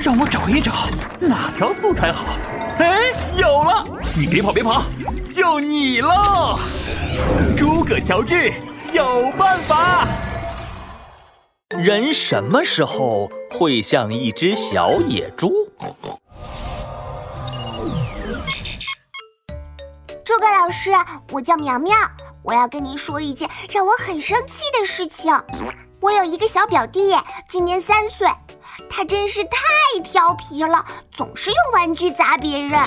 [0.00, 0.72] 让我找一找
[1.20, 2.24] 哪条素材好。
[2.78, 3.84] 哎，有了！
[4.16, 4.84] 你别跑，别跑，
[5.28, 6.58] 就你了，
[7.56, 8.52] 诸葛乔治
[8.92, 10.06] 有办法。
[11.70, 15.52] 人什么时候会像一只小野猪？
[20.24, 20.92] 诸葛老师，
[21.32, 21.96] 我叫苗苗，
[22.44, 25.34] 我要跟您说一件让我很生气的事情。
[26.00, 27.16] 我有一个小表弟，
[27.48, 28.28] 今年三岁，
[28.90, 32.80] 他真是太调皮了，总是用玩具砸别人。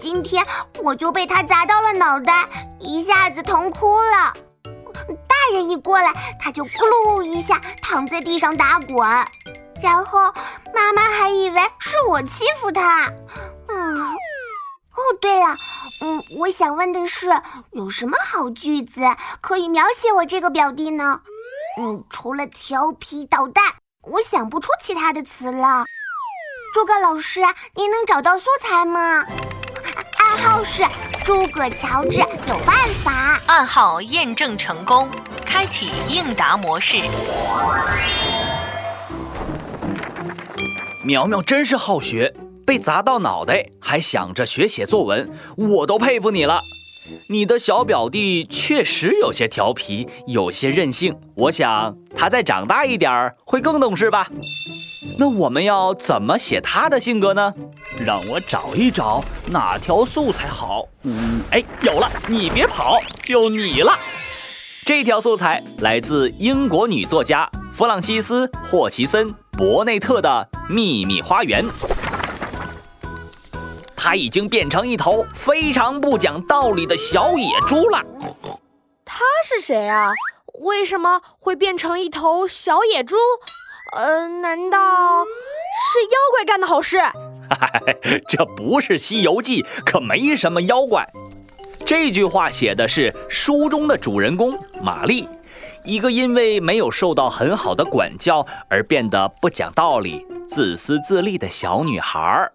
[0.00, 0.46] 今天
[0.82, 4.32] 我就被他砸到了脑袋，一下子疼哭了。
[5.28, 8.96] 大人一过来，他就咕噜一下躺在地上打滚，
[9.82, 10.32] 然后
[10.74, 13.12] 妈妈还以为是我欺负他。
[13.68, 15.56] 嗯，哦，对了，
[16.00, 17.28] 嗯，我想问的是，
[17.72, 19.02] 有什么好句子
[19.40, 21.20] 可以描写我这个表弟呢？
[21.78, 23.64] 嗯，除了调皮捣蛋，
[24.06, 25.84] 我想不出其他的词了。
[26.74, 27.40] 诸葛老师，
[27.74, 29.24] 您能找到素材吗？
[30.18, 30.84] 暗号是
[31.24, 33.40] 诸葛乔治有办法。
[33.46, 35.08] 暗号验证成功，
[35.46, 36.98] 开启应答模式。
[41.02, 42.34] 苗苗真是好学，
[42.66, 46.60] 被砸到脑袋还想着学写作文，我都佩服你了。
[47.28, 51.16] 你的小表弟确实有些调皮，有些任性。
[51.34, 54.28] 我想他再长大一点儿会更懂事吧。
[55.18, 57.52] 那我们要怎么写他的性格呢？
[58.04, 60.88] 让我找一找哪条素材好。
[61.02, 62.10] 嗯，哎，有了！
[62.26, 63.92] 你别跑，就你了。
[64.86, 71.64] 这条素材来自英国女作家弗朗西斯·霍奇森·伯内特的《秘密花园》。
[74.14, 78.00] 他已经变成一头非常不讲道理的小野猪了。
[79.04, 80.12] 他是谁啊？
[80.60, 83.16] 为什么会变成一头小野猪？
[83.96, 84.78] 呃，难道
[85.24, 86.98] 是妖怪干的好事？
[88.30, 91.04] 这不是《西游记》，可没什么妖怪。
[91.84, 95.28] 这句话写的是书中的主人公玛丽，
[95.82, 102.52] 一个因为没有受到很好的管教而变得不讲道理、自私自利的小女孩儿。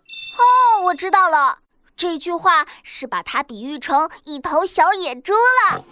[0.90, 1.60] 我知道了，
[1.96, 5.84] 这句话是把它比喻成一头小野猪了。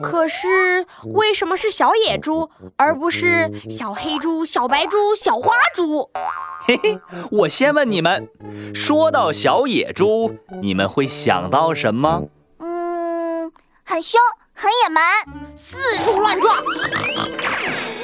[0.00, 6.08] 可是为什么是小野猪，而不是小黑猪、小白猪、小花猪？
[6.66, 7.00] 嘿嘿，
[7.32, 8.28] 我先问你们，
[8.72, 12.22] 说到小野猪，你们会想到什么？
[12.58, 13.52] 嗯，
[13.84, 14.20] 很凶，
[14.52, 16.62] 很野蛮，四处乱撞。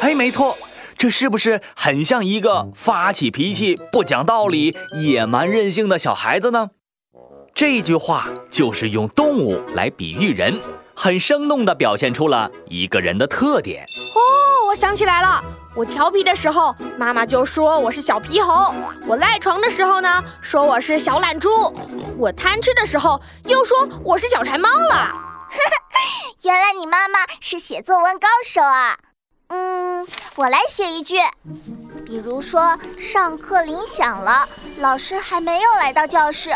[0.00, 0.56] 嘿，没错。
[1.00, 6.72] 这是不是很像一个发起脾气、不讲道理、野蛮任性的小孩子呢？
[7.54, 10.60] 这句话就是用动物来比喻人，
[10.94, 13.82] 很生动地表现出了一个人的特点。
[13.82, 15.42] 哦，我想起来了，
[15.74, 18.74] 我调皮的时候，妈妈就说我是小皮猴；
[19.06, 21.48] 我赖床的时候呢，说我是小懒猪；
[22.18, 25.14] 我贪吃的时候，又说我是小馋猫了。
[26.44, 28.98] 原来你妈妈是写作文高手啊！
[29.52, 30.06] 嗯，
[30.36, 31.16] 我来写一句，
[32.06, 36.50] 比如说上课铃响了，老师还没有来到教室，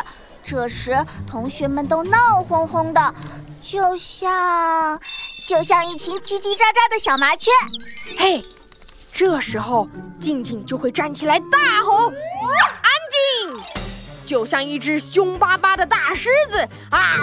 [0.45, 0.97] 这时
[1.27, 3.15] 同学们都闹哄哄的，
[3.61, 5.01] 就像
[5.49, 7.51] 就像一群叽叽喳喳的小麻雀。
[8.17, 8.41] 嘿，
[9.13, 9.89] 这时候
[10.21, 13.61] 静静就会站起来大吼：“安静！”
[14.25, 17.19] 就像一只凶巴巴的大狮子啊！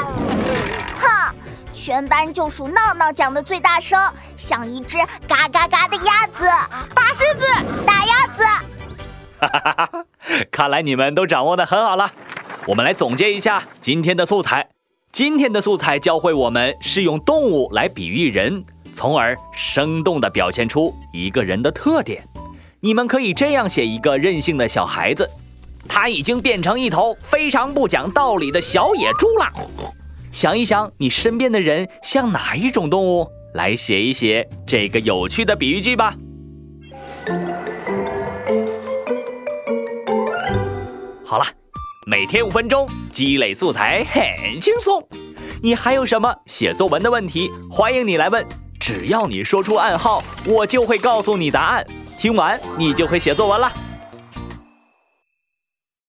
[0.97, 1.35] 哼。
[1.73, 3.99] 全班就数闹闹讲的最大声，
[4.37, 6.43] 像一只嘎嘎嘎的鸭子。
[6.93, 7.45] 大狮子，
[7.85, 8.43] 大鸭子。
[9.39, 10.05] 哈哈哈哈
[10.51, 12.11] 看来你们都掌握的很好了。
[12.67, 14.69] 我们来总结一下今天的素材。
[15.11, 22.23] 今天的素材教会我们是用动物来比喻人，从而生动地表现出一个人的特点。
[22.79, 25.29] 你们可以这样写一个任性的小孩子，
[25.87, 29.93] 他已经变成一头非常不讲道理的小野猪了。
[30.31, 33.27] 想一想，你身边的人像哪一种动物？
[33.53, 36.15] 来写一写这个有趣的比喻句吧。
[41.25, 41.43] 好了，
[42.07, 45.05] 每天五分钟，积累素材很轻松。
[45.61, 47.51] 你还有什么写作文的问题？
[47.69, 48.45] 欢迎你来问，
[48.79, 51.85] 只要你说出暗号，我就会告诉你答案。
[52.17, 53.69] 听完，你就会写作文了。